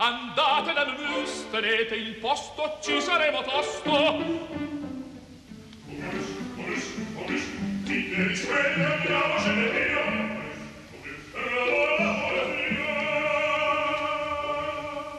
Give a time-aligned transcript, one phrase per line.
[0.00, 3.90] Andate dal mus, tenete il posto, ci saremo tosto.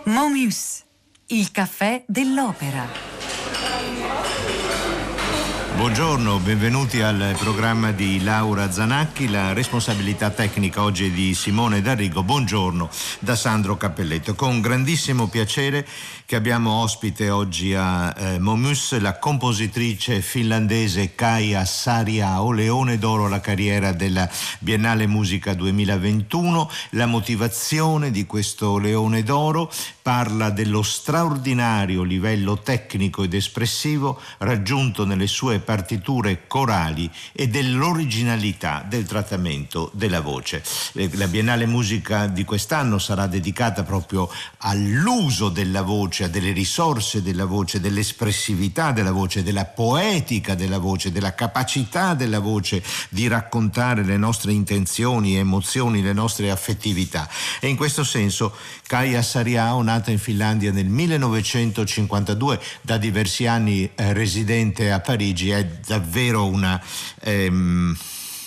[0.06, 0.86] Momus,
[1.28, 3.09] il caffè dell'opera.
[5.80, 9.30] Buongiorno, benvenuti al programma di Laura Zanacchi.
[9.30, 12.22] La responsabilità tecnica oggi è di Simone D'Arrigo.
[12.22, 12.90] Buongiorno
[13.20, 14.36] da Sandro Cappelletto.
[14.36, 15.88] Con grandissimo piacere
[16.26, 23.40] che abbiamo ospite oggi a eh, Momus la compositrice finlandese Kaia Sariao, Leone d'Oro alla
[23.40, 26.70] carriera della Biennale Musica 2021.
[26.92, 29.72] La motivazione di questo Leone d'Oro
[30.02, 39.06] parla dello straordinario livello tecnico ed espressivo raggiunto nelle sue partiture corali e dell'originalità del
[39.06, 40.64] trattamento della voce.
[40.94, 44.28] Eh, la Biennale Musica di quest'anno sarà dedicata proprio
[44.62, 51.12] all'uso della voce, a delle risorse della voce, dell'espressività della voce, della poetica della voce,
[51.12, 57.30] della capacità della voce di raccontare le nostre intenzioni, emozioni, le nostre affettività.
[57.60, 58.56] E in questo senso
[58.88, 65.59] Kaya Sariao, nata in Finlandia nel 1952, da diversi anni eh, residente a Parigi, è
[65.64, 66.82] davvero una...
[67.22, 67.98] Ehm,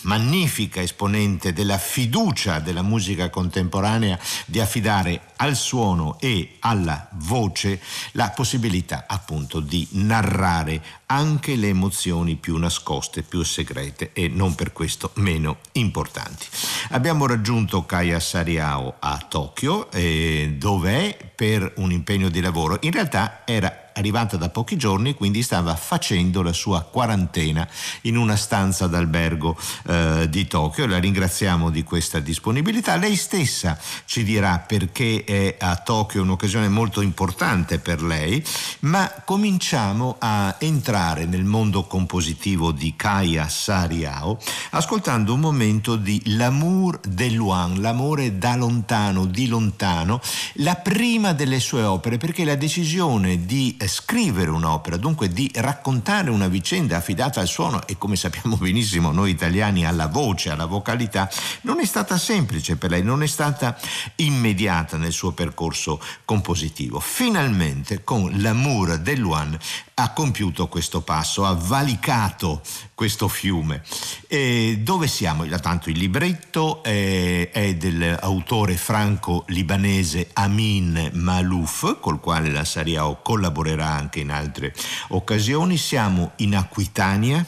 [0.02, 7.80] magnifica esponente della fiducia della musica contemporanea di affidare al suono e alla voce
[8.12, 14.72] la possibilità appunto di narrare anche le emozioni più nascoste, più segrete e non per
[14.72, 16.46] questo meno importanti.
[16.90, 22.78] Abbiamo raggiunto Kaya Sariao a Tokyo, eh, dove è per un impegno di lavoro.
[22.82, 27.66] In realtà era arrivata da pochi giorni, quindi stava facendo la sua quarantena
[28.02, 30.86] in una stanza d'albergo eh, di Tokyo.
[30.86, 32.96] La ringraziamo di questa disponibilità.
[32.96, 38.44] Lei stessa ci dirà perché è a Tokyo un'occasione molto importante per lei,
[38.80, 44.38] ma cominciamo a entrare nel mondo compositivo di Kaya Sariao
[44.70, 50.20] ascoltando un momento di L'amour de Luan, l'amore da lontano, di lontano,
[50.54, 56.48] la prima delle sue opere, perché la decisione di scrivere un'opera, dunque di raccontare una
[56.48, 61.30] vicenda affidata al suono e come sappiamo benissimo noi italiani alla voce, alla vocalità,
[61.62, 63.78] non è stata semplice per lei, non è stata
[64.16, 67.00] immediata nel suo percorso compositivo.
[67.00, 69.58] Finalmente con L'amour de Luan
[70.02, 72.60] ha compiuto questo passo, ha valicato
[72.94, 73.82] questo fiume.
[74.26, 75.46] E dove siamo?
[75.46, 84.20] Tanto il libretto è, è dell'autore franco-libanese Amin Malouf, col quale la Sariao collaborerà anche
[84.20, 84.74] in altre
[85.08, 85.76] occasioni.
[85.76, 87.46] Siamo in Aquitania,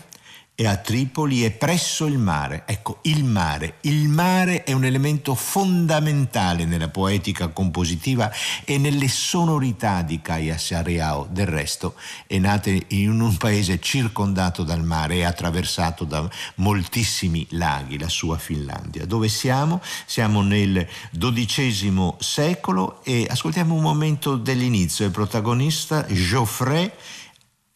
[0.56, 2.62] e a Tripoli è presso il mare.
[2.66, 3.78] Ecco, il mare.
[3.82, 8.30] Il mare è un elemento fondamentale nella poetica compositiva
[8.64, 11.26] e nelle sonorità di Kaya Sareao.
[11.28, 11.94] Del resto
[12.28, 18.38] è nata in un paese circondato dal mare e attraversato da moltissimi laghi, la sua
[18.38, 19.06] Finlandia.
[19.06, 19.80] Dove siamo?
[20.06, 20.86] Siamo nel
[21.18, 25.04] XII secolo e ascoltiamo un momento dell'inizio.
[25.04, 26.92] Il protagonista Geoffrey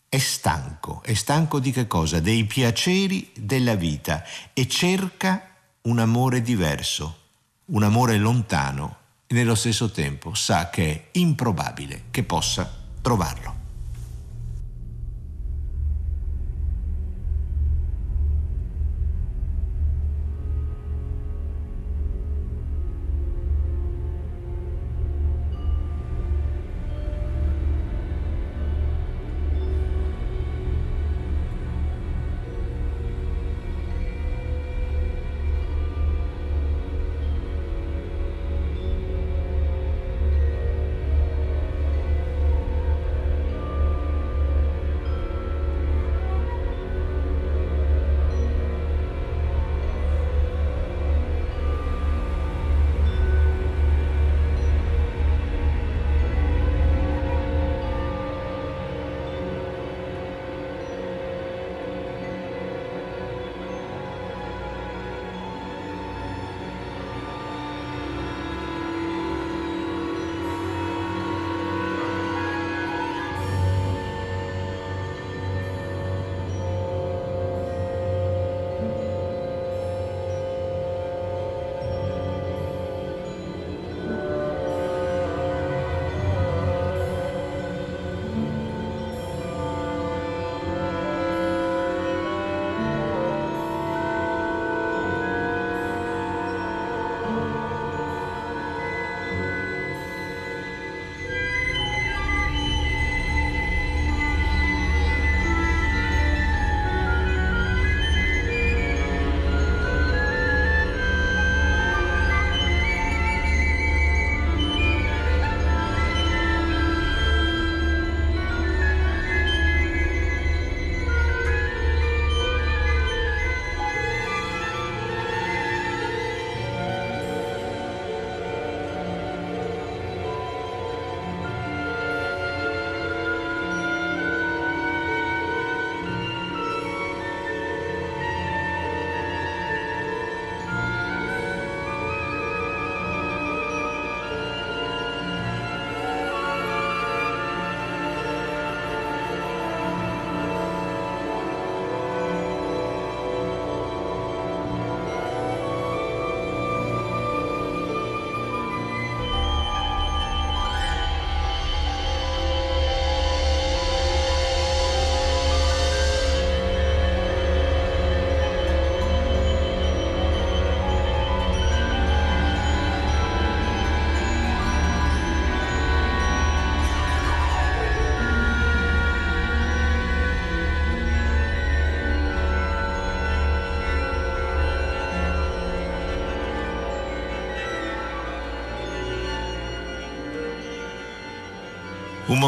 [0.08, 2.20] è stanco, è stanco di che cosa?
[2.20, 4.24] Dei piaceri della vita
[4.54, 7.18] e cerca un amore diverso,
[7.66, 8.96] un amore lontano
[9.26, 13.57] e nello stesso tempo sa che è improbabile che possa trovarlo.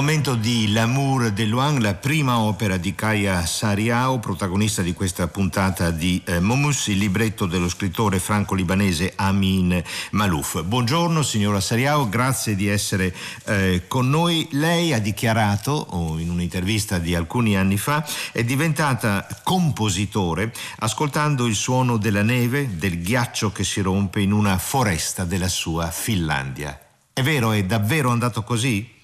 [0.00, 5.90] Momento di L'amour de Luang, la prima opera di Kaya Sariao, protagonista di questa puntata
[5.90, 9.82] di eh, Momus, il libretto dello scrittore franco-libanese Amin
[10.12, 10.62] Malouf.
[10.62, 13.14] Buongiorno signora Sariao, grazie di essere
[13.44, 14.48] eh, con noi.
[14.52, 18.02] Lei ha dichiarato, o in un'intervista di alcuni anni fa,
[18.32, 24.56] è diventata compositore ascoltando il suono della neve, del ghiaccio che si rompe in una
[24.56, 26.80] foresta della sua Finlandia.
[27.12, 28.98] È vero, è davvero andato così?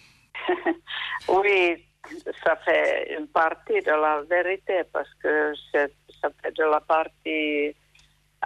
[1.37, 1.85] Oui,
[2.45, 7.75] ça fait une partie de la vérité parce que ça fait de la partie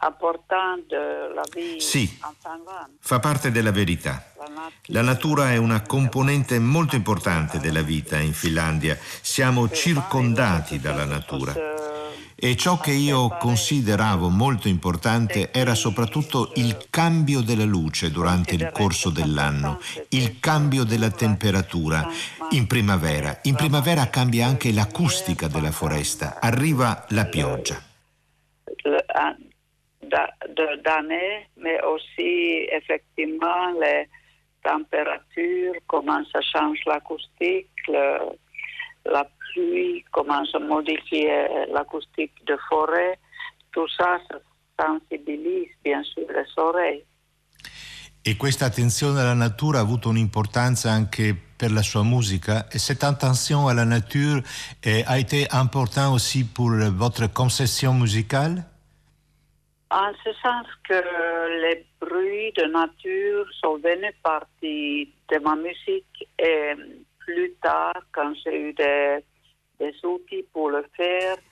[0.03, 2.19] importante della vita sì,
[3.01, 4.33] fa parte della verità.
[4.87, 8.97] La natura è una componente molto importante della vita in Finlandia.
[8.99, 12.00] Siamo circondati dalla natura.
[12.43, 18.71] E ciò che io consideravo molto importante era soprattutto il cambio della luce durante il
[18.73, 19.79] corso dell'anno,
[20.09, 22.09] il cambio della temperatura
[22.53, 23.41] in primavera.
[23.43, 27.79] In primavera cambia anche l'acustica della foresta, arriva la pioggia.
[30.83, 34.09] D'année, mais aussi effectivement les
[34.63, 37.87] températures, comment ça change l'acoustique,
[39.05, 41.27] la pluie, comment ça modifie
[41.73, 43.19] l'acoustique de forêt,
[43.73, 44.39] tout ça, ça
[44.81, 47.05] sensibilise bien sûr les oreilles.
[48.23, 52.67] E questa attenzione alla natura ha avuto un'importanza anche per la sua musica.
[52.71, 54.43] Et cette attention à la nature
[54.83, 58.63] eh, a été important aussi pour votre conception musicale?
[59.91, 61.03] En ce sens que
[61.63, 66.75] les bruits de nature sont venus partie de ma musique et
[67.19, 69.25] plus tard, quand j'ai eu des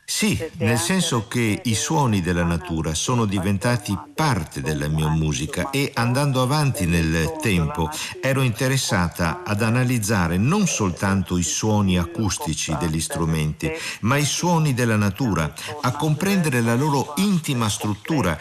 [0.04, 5.90] Sì, nel senso che i suoni della natura sono diventati parte della mia musica e
[5.94, 7.88] andando avanti nel tempo
[8.20, 13.70] ero interessata ad analizzare non soltanto i suoni acustici degli strumenti,
[14.00, 18.36] ma i suoni della natura, a comprendere la loro intima struttura,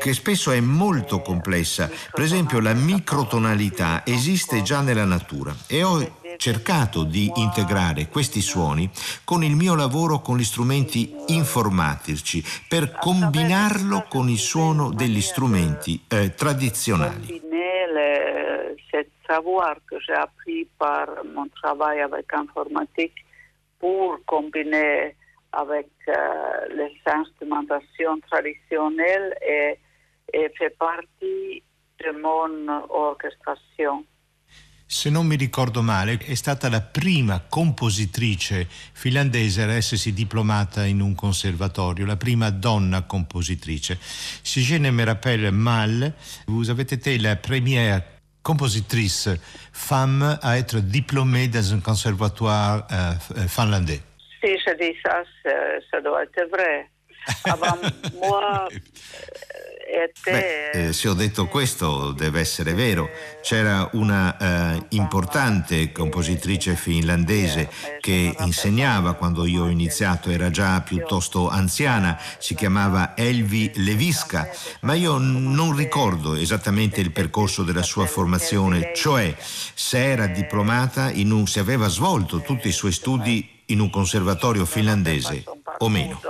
[0.00, 1.90] che spesso è molto complessa.
[2.10, 8.90] Per esempio la microtonalità esiste già nella natura e ho cercato di integrare questi suoni
[9.24, 16.02] con il mio lavoro con gli strumenti informatici per combinarlo con il suono degli strumenti
[16.08, 17.42] eh, tradizionali.
[19.26, 23.24] Savoir que j'ai appris par mon travail avec informatique
[23.78, 25.16] pour combiner
[25.52, 29.78] avec euh, les instrumentations traditionnelles et,
[30.32, 31.62] et fait partie
[32.00, 34.04] de mon orchestration.
[34.94, 41.00] Se non mi ricordo male, è stata la prima compositrice finlandese a essersi diplomata in
[41.00, 43.98] un conservatorio, la prima donna compositrice.
[44.00, 46.14] Si je ne me rappelle mal,
[46.46, 48.04] vous avez été la première
[48.40, 49.36] compositrice
[49.72, 54.00] femme à être diplômée dans un conservatoire euh, euh finlandais.
[54.40, 55.24] Si je dis ça,
[55.90, 56.88] ça doit être vrai.
[58.20, 58.82] Moi,
[60.24, 63.08] Beh, eh, se ho detto questo deve essere vero.
[63.42, 71.48] C'era una eh, importante compositrice finlandese che insegnava quando io ho iniziato, era già piuttosto
[71.48, 74.48] anziana, si chiamava Elvi Leviska,
[74.80, 81.46] ma io non ricordo esattamente il percorso della sua formazione, cioè se era diplomata, un,
[81.46, 85.44] se aveva svolto tutti i suoi studi in un conservatorio finlandese
[85.78, 86.20] o meno.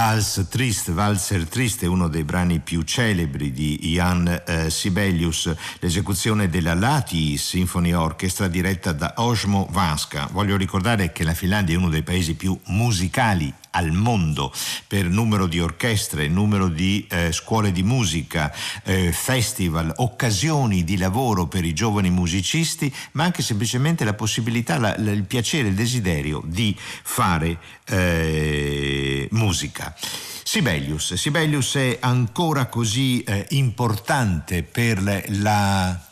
[0.00, 6.72] Vals Triste, Valser Triste, uno dei brani più celebri di Jan eh, Sibelius, l'esecuzione della
[6.72, 10.26] Lati Symphony Orchestra diretta da Osmo Vanska.
[10.32, 14.52] Voglio ricordare che la Finlandia è uno dei paesi più musicali al mondo
[14.86, 18.52] per numero di orchestre, numero di eh, scuole di musica,
[18.84, 24.94] eh, festival, occasioni di lavoro per i giovani musicisti, ma anche semplicemente la possibilità, la,
[24.98, 29.94] la, il piacere, il desiderio di fare eh, musica.
[30.42, 31.14] Sibelius.
[31.14, 36.08] Sibelius è ancora così eh, importante per la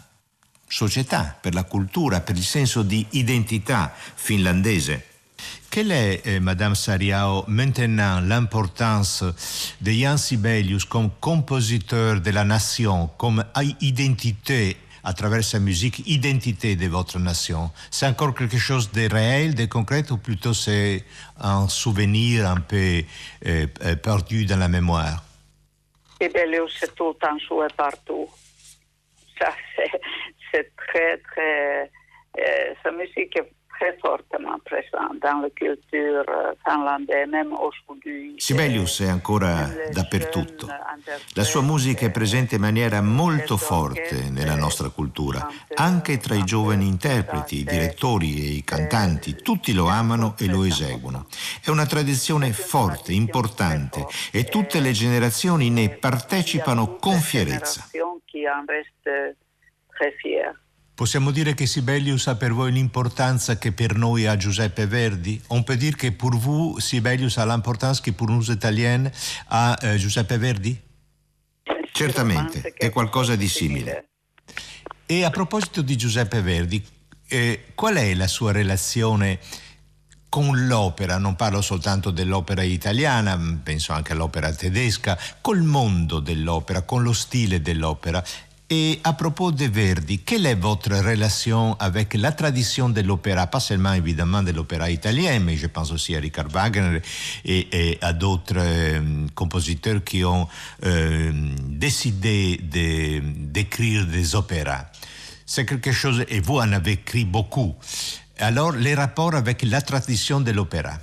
[0.68, 5.07] società, per la cultura, per il senso di identità finlandese.
[5.78, 9.22] Quelle est, eh, Madame Sariao, maintenant l'importance
[9.80, 13.44] de Jan Sibelius comme compositeur de la nation, comme
[13.80, 17.70] identité à travers sa musique, identité de votre nation?
[17.92, 21.04] C'est encore quelque chose de réel, de concret, ou plutôt c'est
[21.38, 23.04] un souvenir un peu
[23.46, 25.22] euh, euh perdu dans la mémoire?
[26.20, 28.28] Sibelius, c'est tout un souhait partout.
[29.38, 29.52] Ça,
[30.50, 31.88] c'est très, très...
[32.36, 36.24] Euh, sa musique est très fortement présent dans la culture
[36.64, 38.34] finlandaise, même aujourd'hui.
[38.36, 40.66] Sibelius è ancora dappertutto.
[41.34, 46.44] La sua musica è presente in maniera molto forte nella nostra cultura, anche tra i
[46.44, 49.36] giovani interpreti, i direttori e i cantanti.
[49.36, 51.26] Tutti lo amano e lo eseguono.
[51.62, 57.88] È una tradizione forte, importante e tutte le generazioni ne partecipano con fierezza.
[60.98, 65.40] Possiamo dire che Sibelius ha per voi l'importanza che per noi ha Giuseppe Verdi?
[65.50, 69.08] On peut dire que pour vous, Sibelius a l'importanza che pour nous Italiens
[69.46, 70.76] ha eh, Giuseppe Verdi?
[71.92, 74.08] Certamente, è qualcosa di simile.
[75.06, 76.84] E a proposito di Giuseppe Verdi,
[77.28, 79.38] eh, qual è la sua relazione
[80.28, 81.16] con l'opera?
[81.16, 87.62] Non parlo soltanto dell'opera italiana, penso anche all'opera tedesca, col mondo dell'opera, con lo stile
[87.62, 88.20] dell'opera.
[88.70, 93.60] Et à propos de Verdi, quelle est votre relation avec la tradition de l'opéra, pas
[93.60, 97.00] seulement évidemment de l'opéra italien, mais je pense aussi à Richard Wagner
[97.46, 100.46] et, et à d'autres euh, compositeurs qui ont
[100.84, 101.32] euh,
[101.66, 104.84] décidé d'écrire de, des opéras.
[105.46, 107.74] C'est quelque chose, et vous en avez écrit beaucoup.
[108.38, 110.98] Alors, les rapports avec la tradition de l'opéra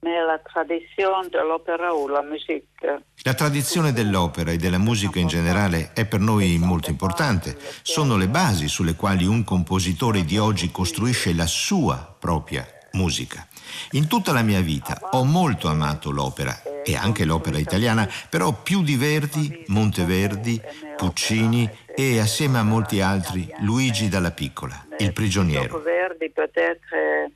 [0.00, 3.00] nella tradizione dell'opera o la musica.
[3.22, 7.56] La tradizione dell'opera e della musica in generale è per noi molto importante.
[7.82, 13.46] Sono le basi sulle quali un compositore di oggi costruisce la sua propria musica.
[13.92, 18.82] In tutta la mia vita ho molto amato l'opera e anche l'opera italiana, però più
[18.82, 20.60] di Verdi, Monteverdi,
[20.96, 25.80] Puccini e assieme a molti altri Luigi Dalla Piccola, il prigioniero.
[25.80, 27.32] Verdi, peut-être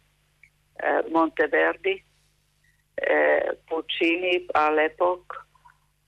[1.10, 2.02] Monteverdi
[3.00, 5.44] eh, Puccini all'epoca,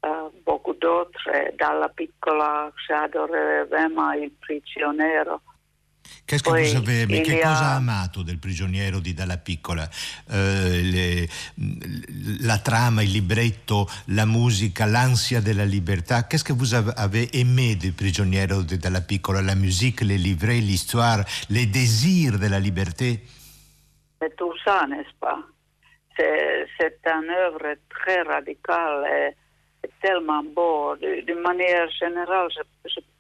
[0.00, 2.72] eh, beaucoup d'autres, dalla piccola
[3.68, 5.40] vraiment il prigioniero.
[6.26, 7.20] Que vous avez aimé?
[7.20, 9.88] Che cosa ha amato del prigioniero di Dalla Piccola?
[10.31, 11.28] Eh, le,
[12.40, 16.26] la trama, il libretto, la musica, l'ansia della libertà.
[16.26, 19.40] Qu'est-ce que vous avez aimé del prigioniero di Dalla Piccola?
[19.40, 23.24] La musique, les livrets, l'histoire, les désirs de la liberté?
[24.20, 25.38] C'est tout ça, n'est-ce pas?
[26.16, 29.37] C'est un œuvre très radicale et,
[30.01, 30.94] tellement beau.
[30.96, 32.48] D'une manière générale,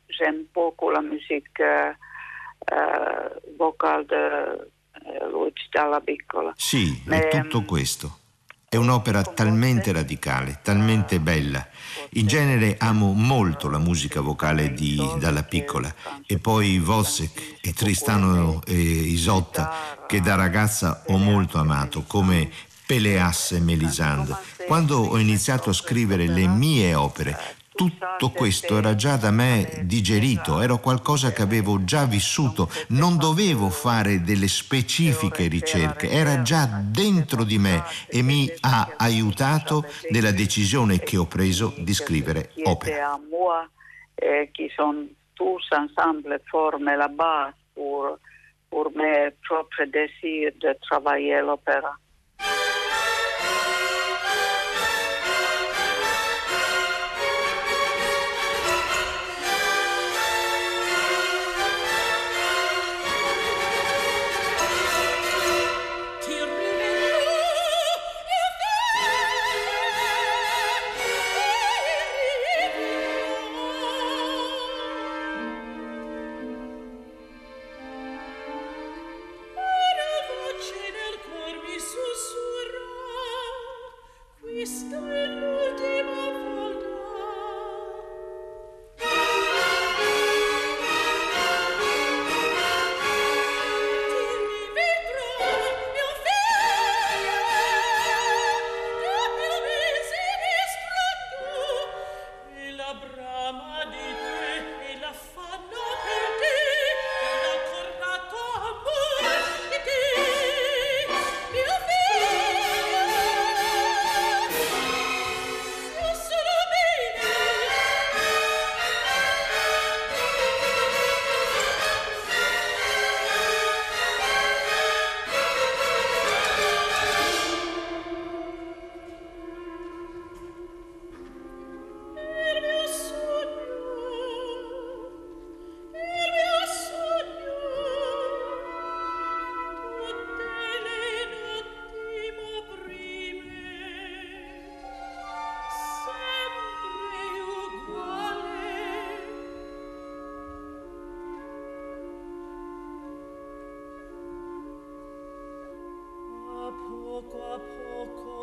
[0.08, 1.92] j'aime beaucoup la musique euh,
[2.72, 3.28] euh,
[3.58, 6.52] vocale de euh, Luigi Dalla Piccola.
[6.56, 8.18] Sì, è tutto questo.
[8.68, 11.66] È un'opera talmente radicale, talmente bella.
[12.12, 15.92] In genere amo molto la musica vocale di Dalla Piccola
[16.26, 22.48] e poi Wozzeck e Tristano e Isotta che da ragazza ho molto amato, come
[22.92, 24.34] Peleas e Melisande.
[24.66, 27.34] Quando ho iniziato a scrivere le mie opere,
[27.74, 33.70] tutto questo era già da me digerito, era qualcosa che avevo già vissuto, non dovevo
[33.70, 40.98] fare delle specifiche ricerche, era già dentro di me e mi ha aiutato nella decisione
[40.98, 43.00] che ho preso di scrivere opere.
[44.52, 51.96] Qui sono tous ensemble forment la base pour mes propres désirs de travailler l'opéra.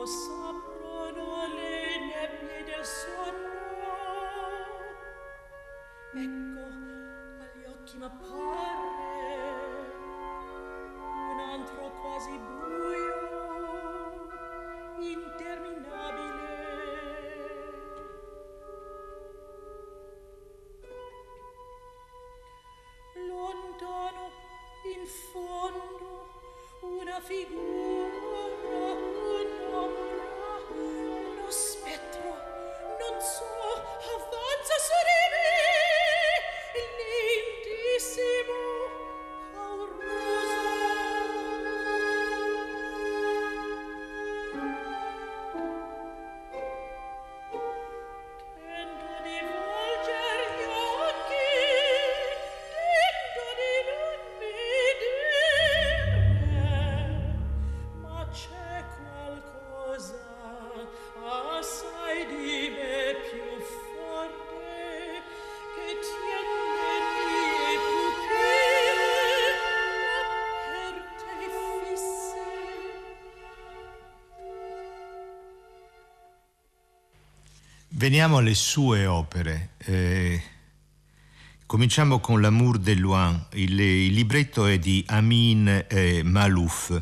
[0.10, 0.39] so
[78.00, 79.72] Veniamo alle sue opere.
[79.80, 80.42] Eh,
[81.66, 83.48] cominciamo con L'amour de Loin.
[83.56, 86.98] Il, il libretto è di Amin eh, Malouf.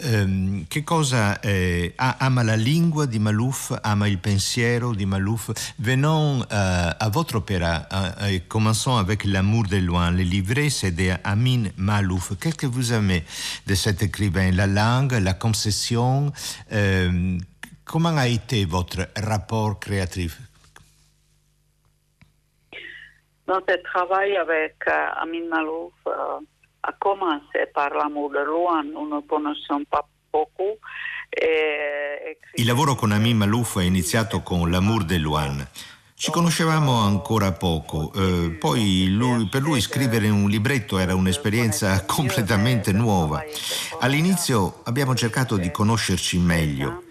[0.00, 5.50] Eh, che cosa eh, ama la lingua di Malouf, ama il pensiero di Malouf.
[5.78, 7.88] Venons euh, à votre opéra.
[8.20, 10.12] Euh, commençons avec L'amour de loin.
[10.12, 12.34] Le livret, c'est Amin Malouf.
[12.38, 13.24] Qu'est-ce que vous aimez
[13.66, 16.32] de cet écrivain La langue, la concession
[16.70, 17.38] euh,
[17.88, 20.38] Comment a été votre rapport créatif
[23.46, 26.44] Notre travail avec uh, Amin Malouf uh,
[26.82, 30.76] a commencé par l'amour de Rouen, nous ne connaissons pas beaucoup.
[32.56, 35.66] Il lavoro con Amin Malouf è iniziato con L'amour de Luan.
[36.14, 42.92] Ci conoscevamo ancora poco, eh, poi lui, per lui scrivere un libretto era un'esperienza completamente
[42.92, 43.42] nuova.
[44.00, 47.04] All'inizio abbiamo cercato di conoscerci meglio.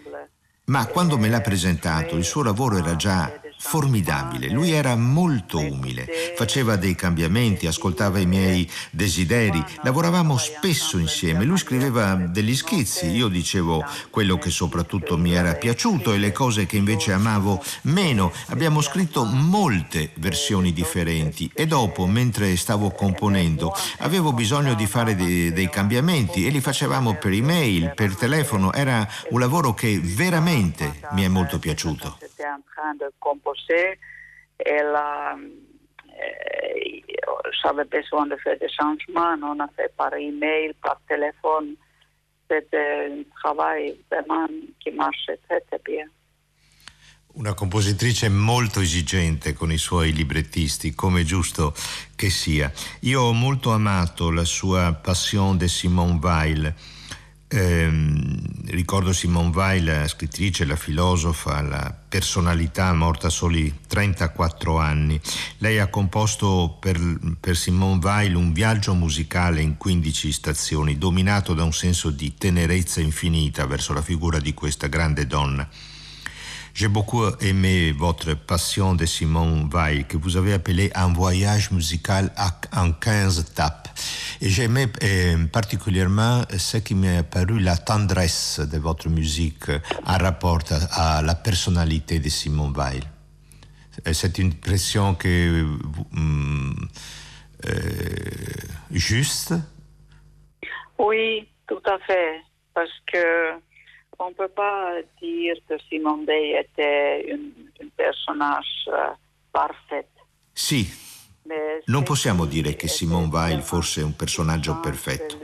[0.70, 4.50] Ma quando me l'ha presentato il suo lavoro era già formidabile.
[4.50, 11.44] Lui era molto umile, faceva dei cambiamenti, ascoltava i miei desideri, lavoravamo spesso insieme.
[11.44, 16.66] Lui scriveva degli schizzi, io dicevo quello che soprattutto mi era piaciuto e le cose
[16.66, 18.32] che invece amavo meno.
[18.48, 25.52] Abbiamo scritto molte versioni differenti e dopo, mentre stavo componendo, avevo bisogno di fare dei,
[25.52, 28.72] dei cambiamenti e li facevamo per email, per telefono.
[28.72, 32.27] Era un lavoro che veramente mi è molto piaciuto
[32.88, 34.00] train de composer.
[34.58, 37.14] Elle a, euh,
[37.62, 39.36] j'avais besoin de faire des changements.
[39.44, 41.76] On a fait par email, par téléphone.
[42.50, 44.48] C'était un travail vraiment
[44.80, 46.08] qui marchait très, très.
[47.34, 51.72] Una compositrice molto esigente con i suoi librettisti, come giusto
[52.16, 52.72] che sia.
[53.02, 56.74] Io ho molto amato la sua Passion de Simone Weil
[57.50, 57.90] eh,
[58.66, 65.20] ricordo Simone Weil, la scrittrice, la filosofa, la personalità morta a soli 34 anni.
[65.60, 67.00] Lei ha composto per,
[67.40, 73.00] per Simone Weil un viaggio musicale in 15 stazioni, dominato da un senso di tenerezza
[73.00, 75.68] infinita verso la figura di questa grande donna.
[76.78, 82.32] J'ai beaucoup aimé votre passion de Simone Weil, que vous avez appelé un voyage musical
[82.72, 83.90] en 15 tapes.
[84.42, 89.72] Et j'aimais euh, particulièrement ce qui m'est apparu la tendresse de votre musique
[90.06, 90.60] en rapport
[90.92, 93.02] à, la personnalité de Simone Weil.
[94.14, 95.66] C'est une pression que
[96.16, 96.74] euh,
[98.92, 99.56] juste?
[101.00, 102.42] Oui, tout à fait,
[102.76, 103.67] parce que
[104.20, 108.90] on ne peut pas dire que Simone Veil était un personnage
[109.52, 110.08] parfait.
[110.54, 110.90] Sì,
[111.86, 115.38] non possiamo dire che Simone Weil fosse un personaggio perfetto,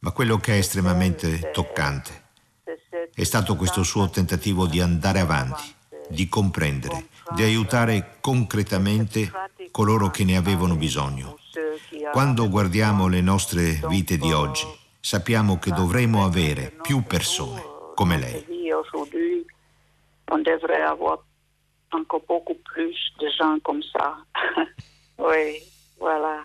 [0.00, 2.28] ma quello che è estremamente toccante.
[3.12, 5.74] È stato questo suo tentativo di andare avanti,
[6.08, 9.30] di comprendere, di aiutare concretamente
[9.70, 11.38] coloro che ne avevano bisogno.
[12.12, 14.66] Quando guardiamo le nostre vite di oggi,
[15.00, 17.69] sappiamo che dovremo avere più persone
[18.72, 19.46] Aujourd'hui,
[20.30, 21.22] on devrait avoir
[21.92, 24.16] encore beaucoup plus de gens comme ça.
[25.18, 25.58] oui,
[25.98, 26.44] voilà.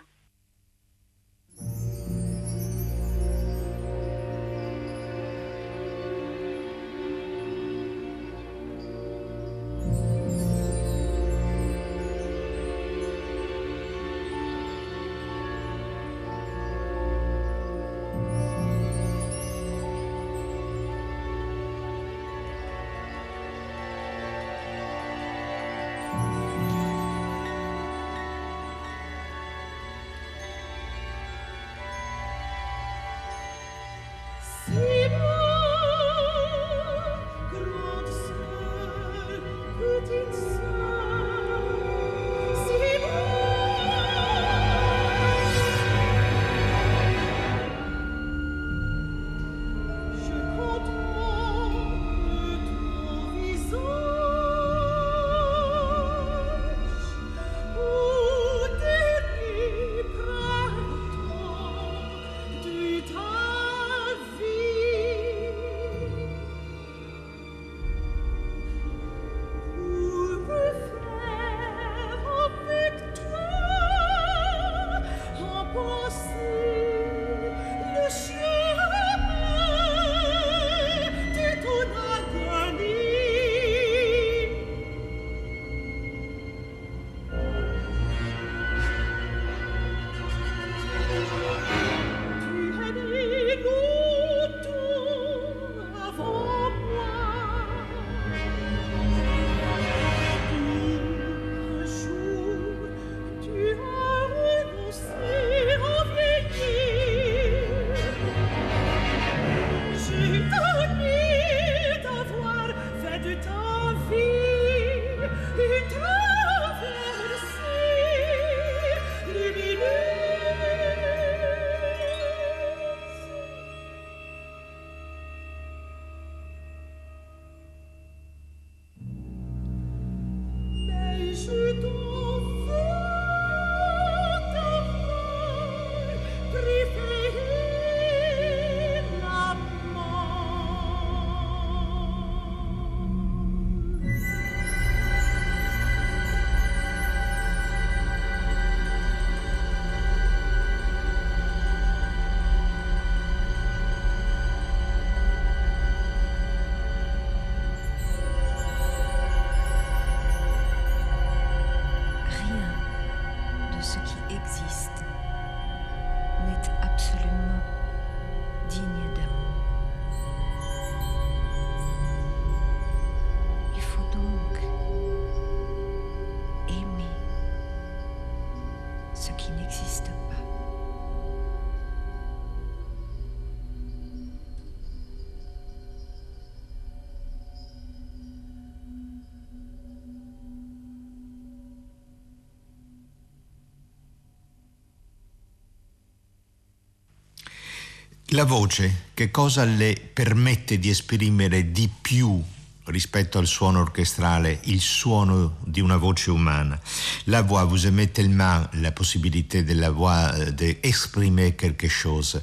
[198.36, 202.38] La voce, che cosa le permette di esprimere di più
[202.84, 206.78] rispetto al suono orchestrale, il suono di una voce umana.
[207.24, 212.38] La voix vous aimez tellement la possibilité de la voix euh, d'exprimer quelque chose.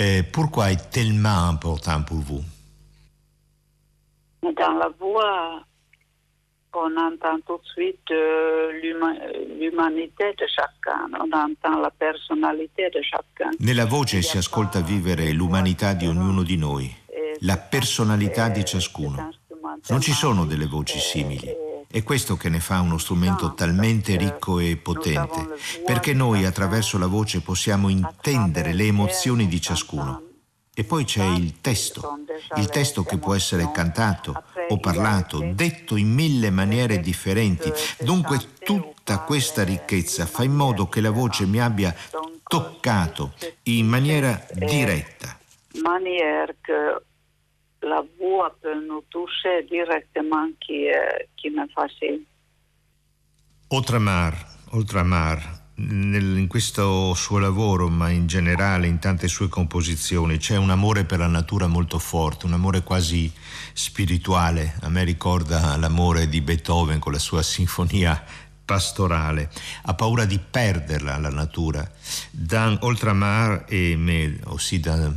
[0.00, 2.42] Euh, pourquoi est tellement important pour vous
[4.42, 5.62] Dans la voix,
[6.76, 8.70] on entend tout de suite euh,
[9.58, 13.54] l'umanità di chacun, on entend la personalità di chacun.
[13.58, 16.94] Nella voce si ascolta vivere l'umanità di ognuno di noi,
[17.40, 19.30] la personalità di ciascuno.
[19.88, 21.64] Non ci sono delle voci simili.
[21.88, 27.06] È questo che ne fa uno strumento talmente ricco e potente, perché noi attraverso la
[27.06, 30.25] voce possiamo intendere le emozioni di ciascuno.
[30.78, 32.18] E poi c'è il testo,
[32.56, 37.72] il testo che può essere cantato o parlato, detto in mille maniere differenti.
[38.00, 41.94] Dunque tutta questa ricchezza fa in modo che la voce mi abbia
[42.46, 45.38] toccato in maniera diretta.
[45.80, 47.00] Maniera che
[47.78, 50.90] la voix peut nous toucher directement qui,
[51.40, 52.22] qui me fascina.
[53.68, 54.34] Oltramar,
[54.72, 60.70] Oltramar, nel, in questo suo lavoro, ma in generale in tante sue composizioni, c'è un
[60.70, 63.30] amore per la natura molto forte, un amore quasi
[63.72, 64.76] spirituale.
[64.80, 68.22] A me ricorda l'amore di Beethoven con la sua sinfonia
[68.64, 69.50] pastorale.
[69.82, 71.88] Ha paura di perderla la natura.
[72.30, 75.14] Dans Oltramar e mais aussi dans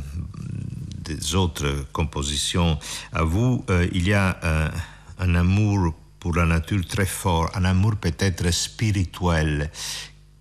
[1.02, 2.78] des autres compositions
[3.12, 4.70] à vous, euh, il y a euh,
[5.18, 9.70] un amour pour la nature très fort, un amour peut-être spirituel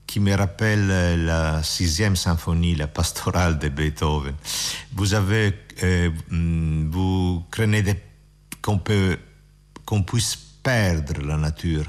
[0.09, 0.87] qui me rappelle
[1.23, 4.33] la sixième symphonie, la pastorale de Beethoven.
[4.95, 7.83] Vous avez, euh, vous craignez
[8.59, 9.19] qu'on peut,
[9.85, 11.85] qu'on puisse perdre la nature.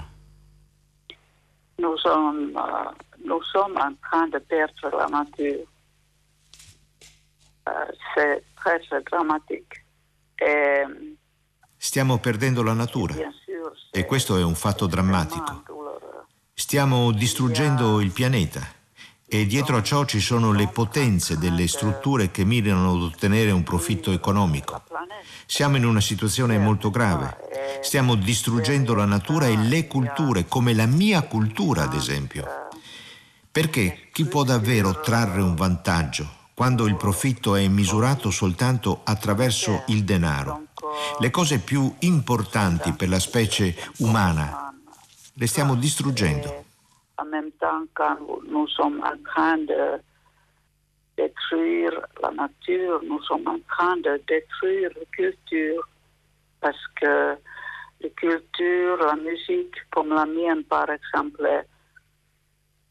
[1.79, 2.91] Nous sommes, euh,
[3.25, 5.65] nous sommes en train de perdre la nature.
[7.67, 8.81] Uh, c'est très,
[9.11, 9.83] dramatique.
[10.43, 10.85] Et,
[11.79, 13.15] Stiamo perdendo la natura
[13.91, 15.70] e questo è un fatto drammatico.
[16.61, 18.61] Stiamo distruggendo il pianeta
[19.27, 23.62] e dietro a ciò ci sono le potenze delle strutture che mirano ad ottenere un
[23.62, 24.83] profitto economico.
[25.46, 27.35] Siamo in una situazione molto grave.
[27.81, 32.46] Stiamo distruggendo la natura e le culture, come la mia cultura ad esempio.
[33.51, 40.05] Perché chi può davvero trarre un vantaggio quando il profitto è misurato soltanto attraverso il
[40.05, 40.66] denaro?
[41.20, 44.70] Le cose più importanti per la specie umana
[45.40, 46.64] le stiamo distruggendo.
[51.14, 55.87] Détruire la nature, nous sommes en train de détruire la culture,
[56.61, 57.37] parce que
[58.00, 61.66] la culture, la musique comme la mienne par exemple,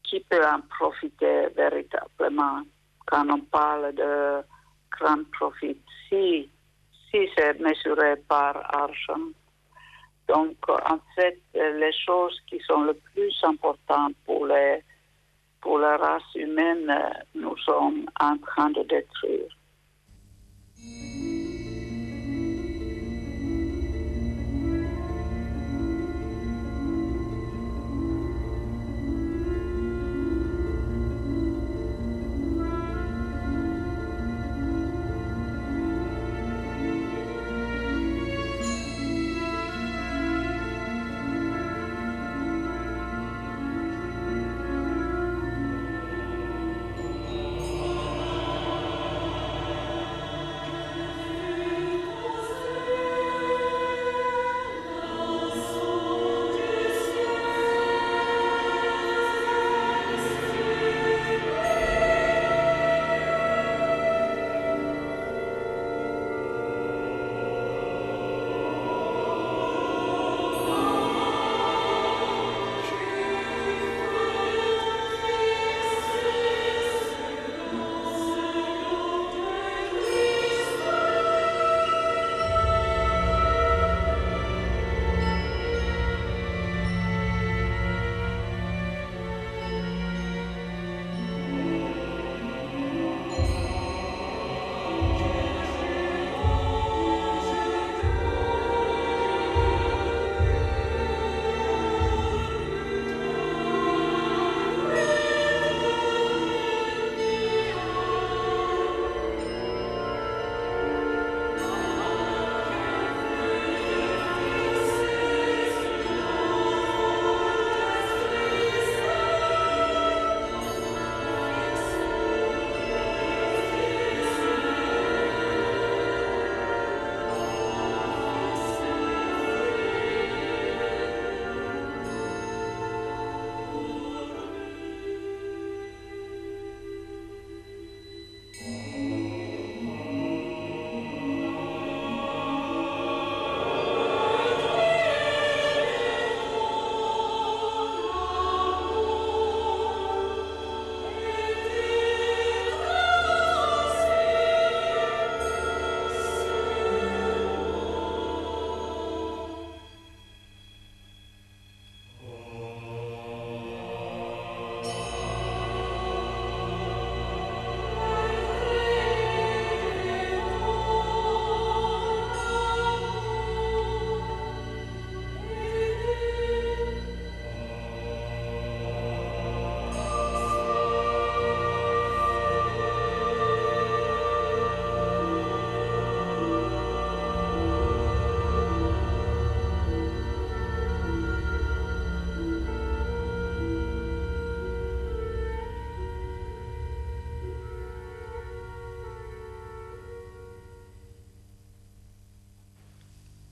[0.04, 2.62] qui peut en profiter véritablement
[3.06, 4.44] quand on parle de
[4.90, 6.48] grand profit Si,
[7.10, 9.32] si c'est mesuré par argent.
[10.30, 14.46] Donc, en fait, les choses qui sont les plus importantes pour,
[15.60, 16.88] pour la race humaine,
[17.34, 19.50] nous sommes en train de détruire.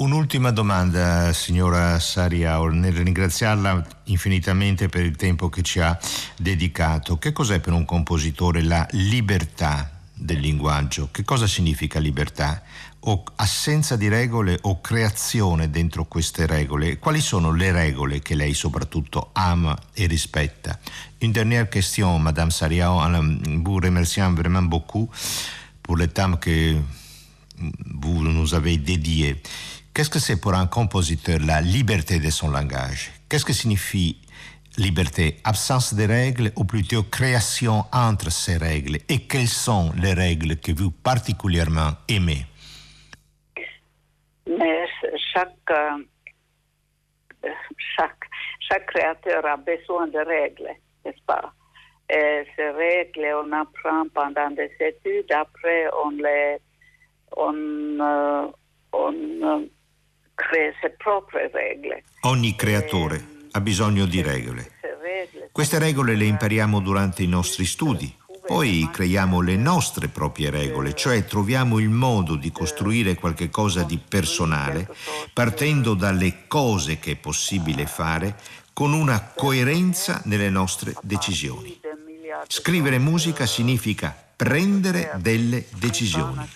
[0.08, 5.98] Un'ultima domanda, signora Sariao, nel ringraziarla infinitamente per il tempo che ci ha
[6.38, 7.18] dedicato.
[7.18, 11.10] Che cos'è per un compositore la libertà del linguaggio?
[11.12, 12.62] Che cosa significa libertà?
[13.00, 16.98] O assenza di regole o creazione dentro queste regole?
[16.98, 20.78] Quali sono le regole che lei soprattutto ama e rispetta?
[21.20, 22.98] Une dernière question, Madame Sariao,
[23.62, 25.10] vous remercions vraiment beaucoup
[25.82, 26.80] pour le temps que
[28.00, 29.42] vous nous avez dédié.
[29.98, 33.10] Qu'est-ce que c'est pour un compositeur la liberté de son langage?
[33.28, 34.22] Qu'est-ce que signifie
[34.76, 35.38] liberté?
[35.42, 38.98] Absence de règles ou plutôt création entre ces règles?
[39.08, 42.46] Et quelles sont les règles que vous particulièrement aimez?
[44.46, 44.86] Mais
[45.34, 45.98] chaque, euh,
[47.96, 48.24] chaque,
[48.70, 51.52] chaque créateur a besoin de règles, n'est-ce pas?
[52.08, 56.58] Et ces règles, on apprend pendant des études, après on les...
[57.36, 57.52] On,
[58.00, 58.46] euh,
[58.92, 59.68] on,
[60.48, 62.04] crea le proprie regole.
[62.22, 64.72] Ogni creatore ha bisogno di regole.
[65.52, 68.16] Queste regole le impariamo durante i nostri studi.
[68.46, 73.98] Poi creiamo le nostre proprie regole, cioè troviamo il modo di costruire qualche cosa di
[73.98, 74.88] personale
[75.34, 78.36] partendo dalle cose che è possibile fare
[78.72, 81.78] con una coerenza nelle nostre decisioni.
[82.46, 86.48] Scrivere musica significa prendere delle decisioni,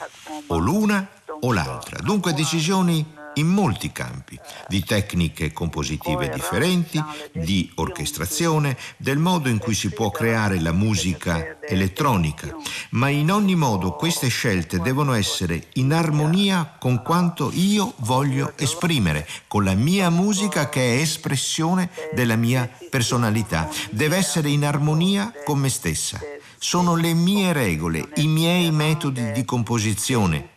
[0.47, 1.07] o l'una
[1.41, 1.99] o l'altra.
[2.01, 3.05] Dunque decisioni
[3.35, 7.03] in molti campi, di tecniche compositive differenti,
[7.33, 12.55] di orchestrazione, del modo in cui si può creare la musica elettronica,
[12.91, 19.27] ma in ogni modo queste scelte devono essere in armonia con quanto io voglio esprimere,
[19.49, 25.59] con la mia musica che è espressione della mia personalità, deve essere in armonia con
[25.59, 26.21] me stessa.
[26.59, 30.52] Sono le mie regole, i miei metodi di composizione,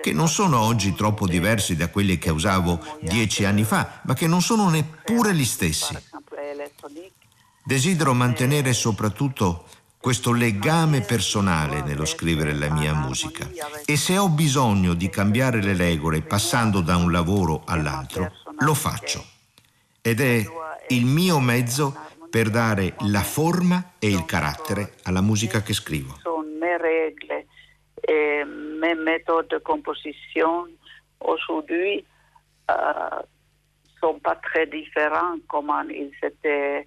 [0.00, 4.26] che non sono oggi troppo diversi da quelli che usavo dieci anni fa, ma che
[4.26, 5.96] non sono neppure gli stessi.
[7.64, 9.66] Desidero mantenere soprattutto
[10.00, 13.50] questo legame personale nello scrivere la mia musica
[13.84, 18.30] e se ho bisogno di cambiare le regole passando da un lavoro all'altro,
[18.60, 19.24] lo faccio.
[20.00, 20.42] Ed è
[20.88, 21.94] il mio mezzo
[22.30, 26.27] per dare la forma e il carattere alla musica che scrivo.
[29.10, 30.66] Méthodes de composition
[31.20, 32.04] aujourd'hui
[32.70, 33.22] euh,
[34.00, 36.86] sont pas très différentes comme ils étaient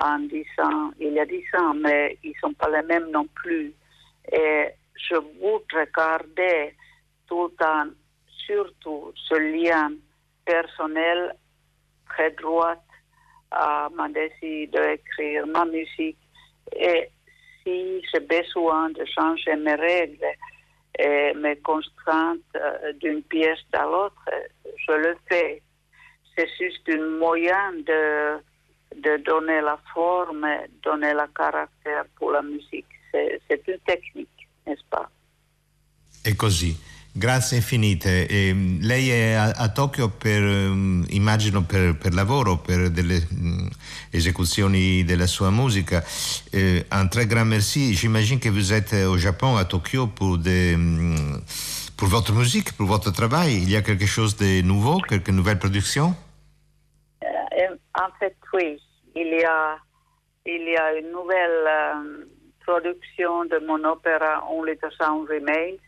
[0.00, 3.26] en 10 ans, il y a 10 ans, mais ils sont pas les mêmes non
[3.34, 3.72] plus.
[4.32, 6.74] Et je voudrais garder
[7.26, 7.88] tout temps,
[8.46, 9.92] surtout ce lien
[10.44, 11.34] personnel
[12.08, 12.76] très droit
[13.50, 16.18] à ma décision d'écrire ma musique.
[16.76, 17.10] Et
[17.62, 20.24] si j'ai besoin de changer mes règles,
[20.98, 24.24] et mes contraintes euh, d'une pièce à l'autre,
[24.86, 25.62] je le fais.
[26.36, 28.38] C'est juste un moyen de,
[28.96, 30.46] de donner la forme,
[30.82, 32.86] donner le caractère pour la musique.
[33.12, 35.08] C'est, une technique, n'est-ce pas?
[36.22, 36.76] È così.
[37.16, 38.26] Grazie infinite.
[38.26, 43.68] E lei è a, a Tokyo per, um, immagino, per, per, lavoro, per delle um,
[44.10, 46.02] esecuzioni della sua musica.
[46.50, 47.94] Eh, un très grand merci.
[47.94, 51.40] J'imagine que vous êtes au Japon, à Tokyo, pour, des, um,
[51.96, 53.62] pour votre musique, pour votre travail.
[53.62, 56.16] Il y a quelque chose de nouveau, quelques nouvelles productions
[57.22, 58.76] euh, En fait, oui.
[59.14, 59.78] Il y a,
[60.46, 62.26] il y a une nouvelle euh,
[62.66, 65.78] production de mon opéra Only the Sound Remains.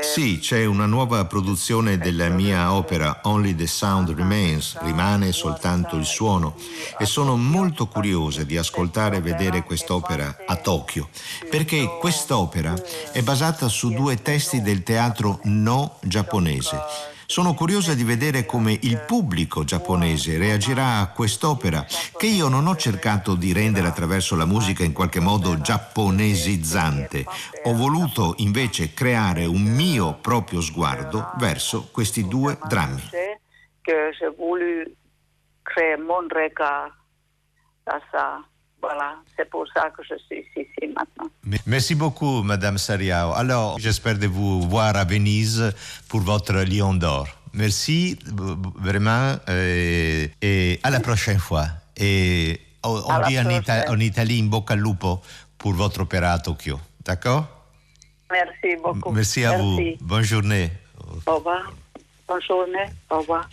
[0.00, 6.04] Sì, c'è una nuova produzione della mia opera Only the Sound Remains, rimane soltanto il
[6.04, 6.54] suono.
[6.98, 11.08] E sono molto curiosa di ascoltare e vedere quest'opera a Tokyo,
[11.48, 12.74] perché quest'opera
[13.12, 19.04] è basata su due testi del teatro no giapponese sono curiosa di vedere come il
[19.06, 24.82] pubblico giapponese reagirà a quest'opera che io non ho cercato di rendere attraverso la musica
[24.82, 27.24] in qualche modo giapponesizzante.
[27.66, 33.10] Ho voluto invece creare un mio proprio sguardo verso questi due drammi.
[33.80, 34.92] Che j'ai voulu
[35.62, 36.90] créer mon regard
[37.84, 38.49] à ça.
[38.80, 41.28] Voilà, c'est pour ça que je suis ici maintenant.
[41.66, 43.32] Merci beaucoup, Madame Sariao.
[43.34, 45.72] Alors, j'espère de vous voir à Venise
[46.08, 47.28] pour votre Lion d'Or.
[47.52, 48.18] Merci
[48.76, 51.66] vraiment et, et, à la prochaine fois.
[51.96, 55.20] Et on, on dit en, Ita en, Italie in bocca al lupo
[55.58, 56.78] pour votre opéra à Tokyo.
[57.04, 57.46] D'accord?
[58.30, 59.10] Merci beaucoup.
[59.10, 59.96] Merci à Merci.
[59.98, 60.06] vous.
[60.06, 60.70] Bonne journée.
[61.26, 61.72] Au revoir.
[62.28, 62.86] Bonne journée.
[63.10, 63.48] Au revoir.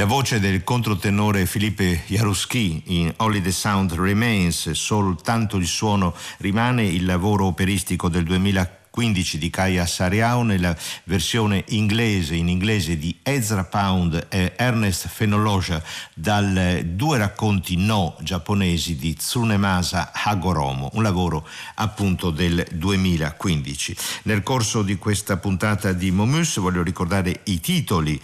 [0.00, 6.84] La voce del controtenore Filippe Jaruski in Only the Sound Remains, soltanto il suono rimane,
[6.84, 13.16] il lavoro operistico del 2015 15 di Kaya Sariao nella versione inglese, in inglese di
[13.22, 15.82] Ezra Pound e Ernest Fenoloja
[16.12, 23.96] dal due racconti no giapponesi di Tsunemasa Hagoromo, un lavoro appunto del 2015.
[24.24, 28.20] Nel corso di questa puntata di Momus voglio ricordare i titoli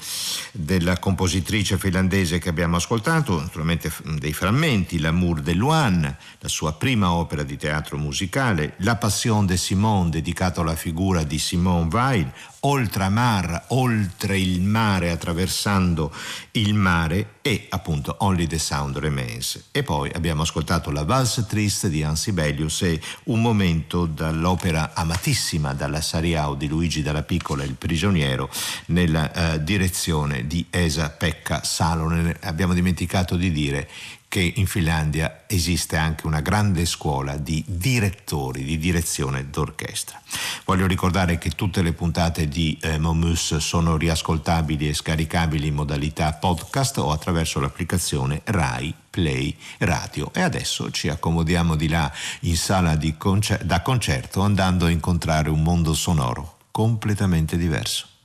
[0.53, 7.13] della compositrice finlandese che abbiamo ascoltato, naturalmente dei frammenti, L'amour de Luan, la sua prima
[7.13, 12.33] opera di teatro musicale, La Passion de Simone dedicato dedicato alla figura di Simone Weil,
[12.61, 16.13] Oltramar, oltre il mare, attraversando
[16.53, 19.69] il mare e appunto Only the Sound Remains.
[19.71, 25.75] E poi abbiamo ascoltato la Valse Triste di Ansi Bellius e un momento dall'opera amatissima
[25.75, 28.51] dalla Sariao di Luigi Dalla Piccola, Il prigioniero,
[28.87, 32.35] nella uh, direzione di Esa Pekka Salonen.
[32.41, 33.89] Abbiamo dimenticato di dire
[34.29, 40.21] che in Finlandia esiste anche una grande scuola di direttori, di direzione d'orchestra.
[40.65, 46.33] Voglio ricordare che tutte le puntate di eh, Momus sono riascoltabili e scaricabili in modalità
[46.33, 50.31] podcast o attraverso l'applicazione RAI Play Radio.
[50.35, 55.63] E adesso ci accomodiamo di là in sala concer- da concerto andando a incontrare un
[55.63, 58.16] mondo sonoro completamente diverso.